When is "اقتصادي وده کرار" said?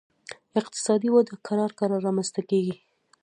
0.59-1.71